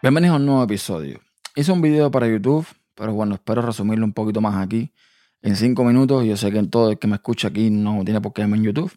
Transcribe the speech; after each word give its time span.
Bienvenidos 0.00 0.34
a 0.34 0.36
un 0.36 0.46
nuevo 0.46 0.62
episodio. 0.62 1.20
Hice 1.56 1.72
un 1.72 1.82
video 1.82 2.08
para 2.08 2.28
YouTube, 2.28 2.64
pero 2.94 3.14
bueno, 3.14 3.34
espero 3.34 3.62
resumirlo 3.62 4.04
un 4.04 4.12
poquito 4.12 4.40
más 4.40 4.54
aquí 4.64 4.92
en 5.42 5.56
cinco 5.56 5.82
minutos. 5.82 6.24
Yo 6.24 6.36
sé 6.36 6.52
que 6.52 6.62
todo 6.68 6.92
el 6.92 7.00
que 7.00 7.08
me 7.08 7.16
escucha 7.16 7.48
aquí 7.48 7.68
no 7.68 8.04
tiene 8.04 8.20
por 8.20 8.32
qué 8.32 8.42
verme 8.42 8.58
en 8.58 8.62
YouTube. 8.62 8.96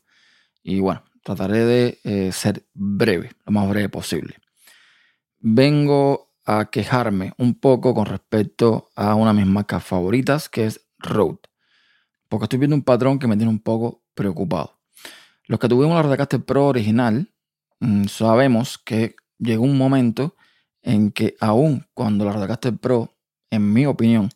Y 0.62 0.80
bueno, 0.80 1.04
trataré 1.24 1.66
de 1.66 2.00
eh, 2.04 2.32
ser 2.32 2.68
breve, 2.76 3.32
lo 3.48 3.52
más 3.52 3.68
breve 3.68 3.90
posible. 3.90 4.36
Vengo 5.40 6.36
a 6.46 6.66
quejarme 6.66 7.34
un 7.40 7.56
poco 7.56 7.96
con 7.96 8.06
respecto 8.06 8.92
a 8.96 9.16
una 9.16 9.34
de 9.34 9.40
mis 9.40 9.48
marcas 9.48 9.84
favoritas, 9.84 10.50
que 10.50 10.68
es 10.68 10.88
Rode. 11.00 11.40
Porque 12.30 12.46
estoy 12.46 12.60
viendo 12.60 12.76
un 12.76 12.84
patrón 12.84 13.18
que 13.18 13.26
me 13.26 13.38
tiene 13.38 13.50
un 13.50 13.64
poco 13.64 14.04
preocupado. 14.14 14.78
Los 15.48 15.60
que 15.60 15.68
tuvimos 15.68 15.96
la 15.96 16.04
Rodecaster 16.04 16.46
Pro 16.46 16.68
original, 16.68 17.34
mm, 17.80 18.06
sabemos 18.06 18.78
que 18.78 19.16
llegó 19.40 19.64
un 19.64 19.80
momento 19.80 20.36
en 20.82 21.12
que 21.12 21.36
aún 21.40 21.88
cuando 21.94 22.26
la 22.26 22.34
Rodecaster 22.34 22.78
Pro, 22.78 23.16
en 23.50 23.74
mi 23.74 23.86
opinión, 23.86 24.30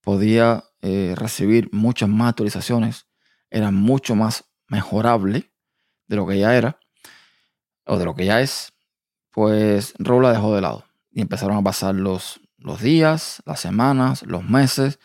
podía 0.00 0.64
eh, 0.82 1.14
recibir 1.16 1.68
muchas 1.72 2.08
más 2.08 2.30
actualizaciones, 2.30 3.06
era 3.50 3.70
mucho 3.70 4.14
más 4.14 4.44
mejorable 4.68 5.50
de 6.06 6.16
lo 6.16 6.26
que 6.26 6.38
ya 6.38 6.56
era, 6.56 6.78
o 7.86 7.98
de 7.98 8.04
lo 8.04 8.14
que 8.14 8.26
ya 8.26 8.40
es, 8.40 8.72
pues 9.30 9.94
Rode 9.98 10.22
la 10.22 10.32
dejó 10.32 10.54
de 10.54 10.60
lado. 10.60 10.84
Y 11.10 11.20
empezaron 11.20 11.56
a 11.56 11.62
pasar 11.62 11.94
los, 11.94 12.40
los 12.58 12.80
días, 12.80 13.42
las 13.46 13.60
semanas, 13.60 14.22
los 14.22 14.44
meses. 14.44 14.98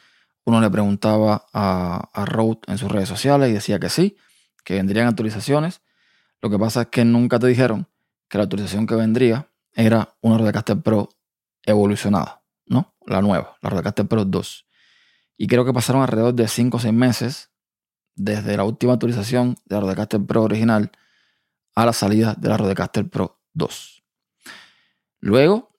Uno 0.46 0.62
le 0.62 0.70
preguntaba 0.70 1.46
a, 1.54 2.10
a 2.14 2.26
Rode 2.26 2.60
en 2.68 2.78
sus 2.78 2.92
redes 2.92 3.10
sociales 3.10 3.50
y 3.50 3.54
decía 3.54 3.80
que 3.80 3.90
sí, 3.90 4.18
que 4.64 4.76
vendrían 4.76 5.08
actualizaciones. 5.08 5.82
Lo 6.42 6.50
que 6.50 6.58
pasa 6.58 6.84
es 6.84 6.88
que 6.88 7.06
nunca 7.06 7.38
te 7.40 7.48
dijeron 7.48 7.88
que 8.30 8.38
la 8.38 8.46
actualización 8.46 8.88
que 8.88 8.96
vendría 8.96 9.49
era 9.74 10.16
una 10.22 10.38
Rodecaster 10.38 10.82
Pro 10.82 11.10
evolucionada, 11.64 12.44
¿no? 12.66 12.96
La 13.06 13.22
nueva, 13.22 13.58
la 13.62 13.70
Rodecaster 13.70 14.08
Pro 14.08 14.26
2. 14.26 14.66
Y 15.38 15.48
creo 15.48 15.66
que 15.66 15.74
pasaron 15.74 16.02
alrededor 16.02 16.34
de 16.34 16.48
5 16.48 16.78
o 16.78 16.80
6 16.80 16.94
meses 16.94 17.52
desde 18.16 18.58
la 18.58 18.64
última 18.64 18.94
actualización 18.94 19.56
de 19.66 19.76
la 19.76 19.82
Rodecaster 19.82 20.26
Pro 20.26 20.44
original 20.44 20.92
a 21.76 21.86
la 21.86 21.94
salida 21.94 22.36
de 22.38 22.50
la 22.50 22.58
Rodecaster 22.58 23.08
Pro 23.08 23.40
2. 23.54 24.04
Luego, 25.22 25.72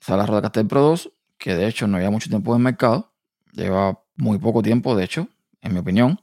sale 0.00 0.18
la 0.18 0.26
Rodecaster 0.26 0.66
Pro 0.66 0.82
2, 0.82 1.12
que 1.38 1.54
de 1.54 1.66
hecho 1.66 1.86
no 1.86 1.96
había 1.96 2.10
mucho 2.10 2.28
tiempo 2.28 2.52
en 2.52 2.58
el 2.58 2.64
mercado, 2.64 3.12
lleva 3.52 4.02
muy 4.16 4.38
poco 4.38 4.62
tiempo, 4.62 4.94
de 4.94 5.04
hecho, 5.04 5.28
en 5.60 5.72
mi 5.72 5.80
opinión. 5.80 6.20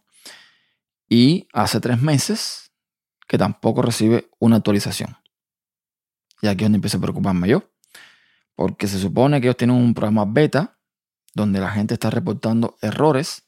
Y 1.10 1.48
hace 1.54 1.80
tres 1.80 2.02
meses 2.02 2.72
que 3.28 3.38
tampoco 3.38 3.82
recibe 3.82 4.30
una 4.40 4.58
actualización. 4.58 5.18
Y 6.42 6.48
aquí 6.48 6.64
es 6.64 6.66
donde 6.66 6.78
empiezo 6.78 6.98
a 6.98 7.02
preocuparme 7.02 7.48
yo. 7.48 7.70
Porque 8.56 8.88
se 8.88 9.00
supone 9.00 9.42
que 9.42 9.48
ellos 9.48 9.58
tienen 9.58 9.76
un 9.76 9.94
programa 9.94 10.26
beta 10.26 10.78
donde 11.34 11.60
la 11.60 11.70
gente 11.70 11.94
está 11.94 12.10
reportando 12.10 12.78
errores, 12.82 13.44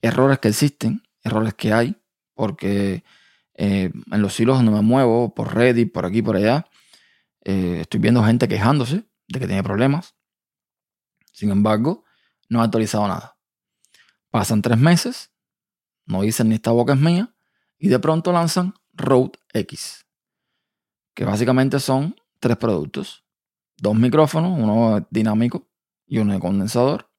errores 0.00 0.38
que 0.38 0.48
existen, 0.48 1.02
errores 1.22 1.54
que 1.54 1.72
hay, 1.72 1.96
porque 2.34 3.02
eh, 3.54 3.90
en 4.10 4.22
los 4.22 4.38
hilos 4.38 4.56
donde 4.56 4.70
me 4.70 4.82
muevo, 4.82 5.34
por 5.34 5.54
Reddit, 5.54 5.92
por 5.92 6.06
aquí, 6.06 6.22
por 6.22 6.36
allá, 6.36 6.66
eh, 7.44 7.78
estoy 7.80 8.00
viendo 8.00 8.22
gente 8.24 8.46
quejándose 8.46 9.04
de 9.28 9.40
que 9.40 9.46
tiene 9.46 9.62
problemas. 9.62 10.14
Sin 11.32 11.50
embargo, 11.50 12.04
no 12.48 12.60
ha 12.60 12.64
actualizado 12.64 13.08
nada. 13.08 13.36
Pasan 14.30 14.62
tres 14.62 14.78
meses, 14.78 15.32
no 16.06 16.22
dicen 16.22 16.48
ni 16.48 16.56
esta 16.56 16.70
boca 16.70 16.94
es 16.94 17.00
mía, 17.00 17.34
y 17.78 17.88
de 17.88 17.98
pronto 17.98 18.32
lanzan 18.32 18.74
Rode 18.92 19.38
X, 19.52 20.06
que 21.14 21.24
básicamente 21.24 21.80
son 21.80 22.16
tres 22.44 22.58
productos. 22.58 23.24
Dos 23.78 23.94
micrófonos, 23.94 24.58
uno 24.58 25.06
dinámico 25.10 25.66
y 26.06 26.18
uno 26.18 26.34
de 26.34 26.40
condensador. 26.40 27.10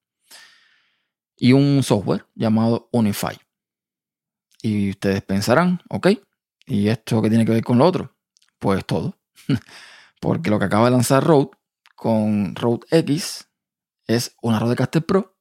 Y 1.35 1.51
un 1.53 1.81
software 1.81 2.27
llamado 2.35 2.89
Unify. 2.91 3.35
Y 4.61 4.91
ustedes 4.91 5.23
pensarán, 5.23 5.81
ok, 5.89 6.09
¿y 6.67 6.89
esto 6.89 7.23
qué 7.23 7.29
tiene 7.29 7.43
que 7.43 7.53
ver 7.53 7.63
con 7.63 7.79
lo 7.79 7.85
otro? 7.85 8.15
Pues 8.59 8.85
todo. 8.85 9.17
Porque 10.21 10.51
lo 10.51 10.59
que 10.59 10.65
acaba 10.65 10.85
de 10.85 10.91
lanzar 10.91 11.23
Rode 11.23 11.49
con 11.95 12.55
Rode 12.55 12.85
X 12.91 13.49
es 14.05 14.35
una 14.43 14.59
Rodecaster 14.59 15.03
Pro, 15.03 15.35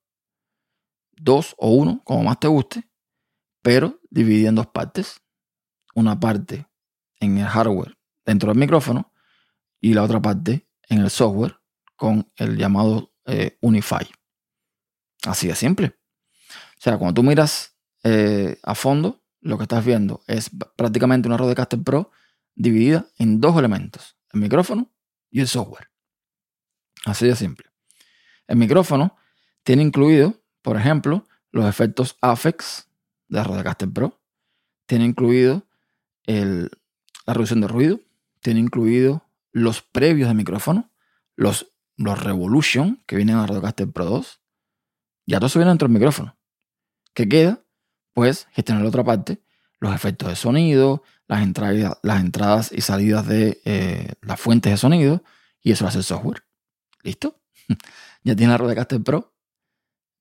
dos 1.13 1.55
o 1.59 1.69
uno, 1.73 2.01
como 2.05 2.23
más 2.23 2.41
te 2.41 2.49
guste, 2.49 2.89
pero 3.61 4.01
dividida 4.09 4.49
en 4.49 4.55
dos 4.55 4.69
partes. 4.69 5.21
Una 5.95 6.19
parte 6.19 6.67
en 7.21 7.37
el 7.37 7.47
hardware 7.47 7.99
dentro 8.25 8.49
del 8.49 8.59
micrófono 8.59 9.13
y 9.85 9.93
la 9.93 10.03
otra 10.03 10.23
parte 10.23 10.67
en 10.89 11.01
el 11.01 11.11
software 11.11 11.59
con 11.95 12.33
el 12.37 12.57
llamado 12.57 13.13
eh, 13.27 13.59
Unify. 13.61 14.09
Así 15.27 15.47
de 15.47 15.55
simple. 15.55 15.99
O 16.49 16.81
sea, 16.81 16.97
cuando 16.97 17.13
tú 17.13 17.23
miras 17.23 17.77
eh, 18.03 18.59
a 18.63 18.75
fondo, 18.75 19.23
lo 19.43 19.59
que 19.59 19.65
estás 19.65 19.85
viendo 19.85 20.23
es 20.27 20.51
prácticamente 20.77 21.29
una 21.29 21.37
Rodecaster 21.37 21.83
Pro 21.83 22.11
dividida 22.55 23.05
en 23.19 23.43
dos 23.43 23.59
elementos, 23.59 24.17
el 24.33 24.41
micrófono 24.41 24.91
y 25.31 25.41
el 25.41 25.49
software. 25.49 25.91
Así 27.05 27.27
de 27.27 27.37
simple. 27.37 27.67
El 28.47 28.57
micrófono 28.57 29.19
tiene 29.65 29.83
incluido, 29.83 30.43
por 30.63 30.79
ejemplo, 30.79 31.29
los 31.51 31.67
efectos 31.67 32.17
Afex 32.23 32.89
de 33.29 33.37
la 33.37 33.45
Rodecaster 33.45 33.91
Pro. 33.91 34.19
Tiene 34.87 35.05
incluido 35.05 35.67
la 36.25 36.71
reducción 37.35 37.61
de 37.61 37.69
ruido. 37.69 38.01
Tiene 38.41 38.61
incluido 38.61 39.24
los 39.55 39.83
previos 39.83 40.29
de 40.29 40.35
micrófono, 40.35 40.91
los, 41.37 41.73
los 41.97 42.23
Revolution 42.23 43.03
que 43.07 43.17
vienen 43.17 43.37
a 43.37 43.47
Rodecaster 43.47 43.91
Pro 43.91 44.05
2, 44.05 44.41
ya 45.27 45.39
todo 45.39 45.49
se 45.49 45.61
viene 45.61 45.71
dentro 45.71 45.87
del 45.87 45.95
micrófono. 45.95 46.37
¿Qué 47.15 47.29
queda? 47.29 47.65
Pues 48.13 48.49
gestionar 48.51 48.83
la 48.83 48.89
otra 48.89 49.05
parte, 49.05 49.41
los 49.79 49.95
efectos 49.95 50.29
de 50.29 50.37
sonido, 50.37 51.05
las 51.29 51.43
entradas, 51.43 51.99
las 52.03 52.21
entradas 52.21 52.73
y 52.73 52.81
salidas 52.81 53.27
de 53.29 53.61
eh, 53.65 54.15
las 54.23 54.41
fuentes 54.41 54.73
de 54.73 54.77
sonido, 54.77 55.23
y 55.63 55.71
eso 55.71 55.85
lo 55.85 55.89
hace 55.89 55.99
el 55.99 56.05
software. 56.05 56.43
¿Listo? 57.05 57.41
ya 58.25 58.35
tiene 58.35 58.51
la 58.51 58.59
Rodecaster 58.59 59.03
Pro 59.03 59.33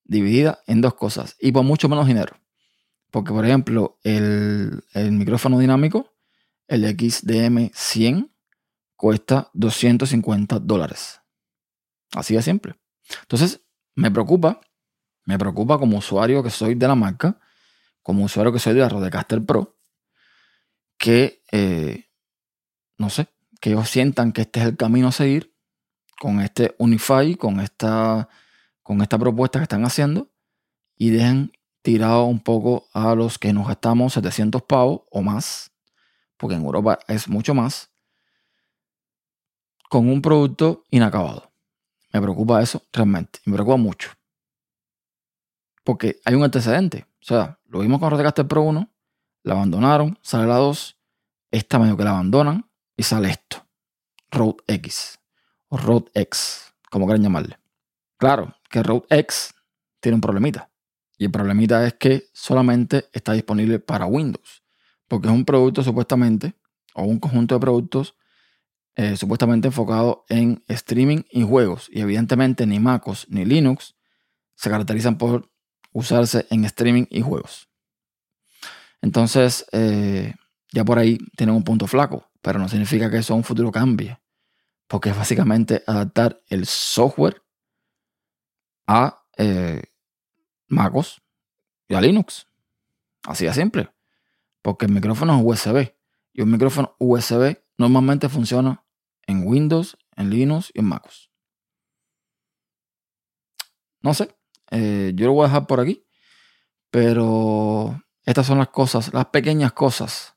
dividida 0.04 0.60
en 0.68 0.82
dos 0.82 0.94
cosas 0.94 1.38
y 1.40 1.52
por 1.52 1.64
mucho 1.64 1.90
menos 1.90 2.06
dinero. 2.06 2.38
Porque, 3.10 3.32
por 3.32 3.46
ejemplo, 3.46 3.98
el, 4.04 4.84
el 4.94 5.12
micrófono 5.12 5.58
dinámico, 5.58 6.14
el 6.68 6.84
XDM100, 6.86 8.33
cuesta 9.04 9.50
250 9.52 10.60
dólares. 10.60 11.20
Así 12.14 12.36
de 12.36 12.42
simple. 12.42 12.80
Entonces, 13.24 13.60
me 13.96 14.10
preocupa, 14.10 14.62
me 15.26 15.38
preocupa 15.38 15.78
como 15.78 15.98
usuario 15.98 16.42
que 16.42 16.50
soy 16.50 16.76
de 16.76 16.88
la 16.88 16.96
marca, 16.96 17.38
como 18.02 18.24
usuario 18.24 18.54
que 18.54 18.60
soy 18.60 18.76
de 18.76 18.80
la 18.80 18.88
Rodecaster 18.88 19.46
Pro, 19.46 19.78
que, 20.98 21.44
eh, 21.52 22.06
no 22.98 23.10
sé, 23.10 23.28
que 23.60 23.72
ellos 23.72 23.90
sientan 23.90 24.32
que 24.32 24.44
este 24.44 24.62
es 24.62 24.68
el 24.68 24.78
camino 24.78 25.10
a 25.10 25.12
seguir 25.12 25.54
con 26.18 26.40
este 26.40 26.74
Unify, 26.78 27.36
con 27.36 27.60
esta, 27.60 28.30
con 28.84 29.02
esta 29.02 29.18
propuesta 29.18 29.60
que 29.60 29.64
están 29.64 29.84
haciendo 29.84 30.32
y 30.96 31.10
dejen 31.10 31.52
tirado 31.82 32.24
un 32.24 32.40
poco 32.40 32.88
a 32.94 33.16
los 33.16 33.38
que 33.38 33.52
nos 33.52 33.68
gastamos 33.68 34.14
700 34.14 34.62
pavos 34.62 35.02
o 35.12 35.22
más, 35.22 35.74
porque 36.38 36.56
en 36.56 36.64
Europa 36.64 37.00
es 37.10 37.28
mucho 37.28 37.54
más, 37.54 37.93
con 39.94 40.10
un 40.10 40.24
producto 40.24 40.86
inacabado. 40.90 41.52
Me 42.12 42.20
preocupa 42.20 42.64
eso 42.64 42.82
realmente. 42.92 43.38
Me 43.46 43.54
preocupa 43.54 43.78
mucho. 43.78 44.10
Porque 45.84 46.20
hay 46.26 46.34
un 46.34 46.44
antecedente. 46.44 47.06
O 47.22 47.26
sea, 47.26 47.60
lo 47.68 47.82
vimos 47.82 48.00
con 48.00 48.10
Rodecaster 48.10 48.48
Pro 48.48 48.64
1, 48.64 48.90
la 49.44 49.54
abandonaron, 49.54 50.18
sale 50.24 50.48
la 50.48 50.56
2, 50.56 50.98
esta 51.52 51.78
medio 51.78 51.96
que 51.96 52.06
la 52.06 52.10
abandonan 52.10 52.68
y 52.98 53.04
sale 53.04 53.30
esto. 53.30 53.68
Rode 54.32 54.64
X 54.66 55.20
o 55.68 55.78
Rode 55.78 56.10
X, 56.16 56.74
como 56.90 57.06
quieran 57.06 57.22
llamarle. 57.22 57.60
Claro 58.18 58.52
que 58.72 58.82
Rode 58.82 59.06
X 59.12 59.54
tiene 60.00 60.16
un 60.16 60.22
problemita. 60.22 60.72
Y 61.20 61.26
el 61.26 61.32
problemita 61.32 61.86
es 61.86 61.94
que 61.94 62.24
solamente 62.34 63.10
está 63.14 63.34
disponible 63.34 63.78
para 63.78 64.08
Windows. 64.08 64.64
Porque 65.08 65.28
es 65.28 65.34
un 65.36 65.46
producto 65.46 65.84
supuestamente, 65.84 66.56
o 66.96 67.04
un 67.04 67.20
conjunto 67.20 67.54
de 67.54 67.62
productos 67.62 68.16
eh, 68.96 69.18
supuestamente 69.18 69.70
enfocado 69.70 70.26
en 70.30 70.64
streaming 70.68 71.24
y 71.32 71.44
juegos. 71.44 71.90
Y 71.92 72.02
evidentemente 72.02 72.66
ni 72.66 72.80
MacOS 72.80 73.28
ni 73.30 73.46
Linux 73.46 73.96
se 74.56 74.70
caracterizan 74.70 75.18
por 75.18 75.52
usarse 75.92 76.46
en 76.50 76.66
streaming 76.66 77.06
y 77.10 77.22
juegos. 77.22 77.70
Entonces, 79.02 79.66
eh, 79.72 80.34
ya 80.72 80.86
por 80.86 80.98
ahí 80.98 81.18
tienen 81.36 81.56
un 81.56 81.64
punto 81.64 81.88
flaco, 81.88 82.30
pero 82.42 82.60
no 82.60 82.70
significa 82.70 83.10
que 83.10 83.18
eso 83.18 83.34
en 83.34 83.38
un 83.38 83.44
futuro 83.44 83.72
cambie, 83.72 84.20
porque 84.88 85.10
es 85.10 85.18
básicamente 85.18 85.84
adaptar 85.86 86.42
el 86.48 86.66
software 86.66 87.42
a 88.88 89.24
eh, 89.38 89.82
MacOS 90.68 91.22
y 91.88 91.96
a 91.96 92.02
Linux. 92.02 92.48
Así 93.24 93.46
de 93.46 93.54
simple. 93.54 93.90
Porque 94.62 94.86
el 94.86 94.92
micrófono 94.92 95.38
es 95.38 95.44
USB 95.44 95.94
y 96.32 96.42
un 96.42 96.52
micrófono 96.52 96.96
USB 97.00 97.58
normalmente 97.78 98.30
funciona 98.30 98.83
en 99.28 99.48
Windows, 99.48 99.98
en 100.16 100.30
Linux 100.30 100.72
y 100.74 100.80
en 100.80 100.86
MacOS. 100.86 101.32
No 104.02 104.14
sé. 104.14 104.36
Eh, 104.72 105.14
yo 105.16 105.28
lo 105.28 105.34
voy 105.34 105.46
a 105.46 105.48
dejar 105.48 105.68
por 105.68 105.80
aquí. 105.80 106.06
Pero 106.92 108.04
estas 108.26 108.46
son 108.46 108.60
las 108.60 108.70
cosas, 108.70 109.14
las 109.14 109.26
pequeñas 109.28 109.74
cosas 109.74 110.36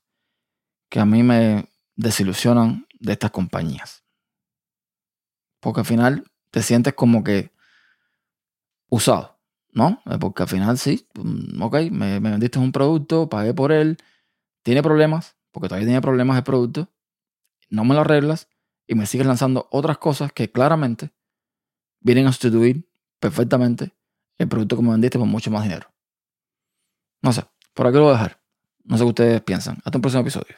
que 0.89 0.99
a 0.99 1.05
mí 1.05 1.21
me 1.21 1.69
desilusionan 1.95 2.87
de 2.99 3.13
estas 3.13 3.31
compañías. 3.31 4.03
Porque 5.59 5.81
al 5.81 5.85
final 5.85 6.23
te 6.49 6.63
sientes 6.63 6.93
como 6.93 7.23
que 7.23 7.51
usado, 8.89 9.39
¿no? 9.71 10.01
Eh, 10.05 10.17
porque 10.19 10.43
al 10.43 10.49
final 10.49 10.77
sí, 10.77 11.07
mm, 11.13 11.61
ok, 11.61 11.75
me, 11.91 12.19
me 12.19 12.31
vendiste 12.31 12.57
un 12.57 12.71
producto, 12.71 13.29
pagué 13.29 13.53
por 13.53 13.71
él, 13.71 13.97
tiene 14.63 14.81
problemas, 14.81 15.35
porque 15.51 15.67
todavía 15.67 15.87
tiene 15.87 16.01
problemas 16.01 16.37
el 16.37 16.43
producto, 16.43 16.89
no 17.69 17.83
me 17.83 17.93
lo 17.93 18.01
arreglas 18.01 18.47
y 18.87 18.95
me 18.95 19.05
sigues 19.05 19.27
lanzando 19.27 19.67
otras 19.71 19.97
cosas 19.97 20.31
que 20.31 20.51
claramente 20.51 21.11
vienen 21.99 22.27
a 22.27 22.31
sustituir 22.31 22.89
perfectamente 23.19 23.91
el 24.37 24.47
producto 24.47 24.77
que 24.77 24.81
me 24.83 24.91
vendiste 24.91 25.19
por 25.19 25.27
mucho 25.27 25.51
más 25.51 25.63
dinero. 25.63 25.87
No 27.21 27.33
sé, 27.33 27.43
por 27.73 27.87
aquí 27.87 27.97
lo 27.97 28.03
voy 28.03 28.11
a 28.11 28.17
dejar. 28.17 28.41
No 28.83 28.97
sé 28.97 29.03
qué 29.03 29.09
ustedes 29.09 29.41
piensan. 29.41 29.77
Hasta 29.83 29.97
un 29.97 30.01
próximo 30.01 30.21
episodio. 30.21 30.55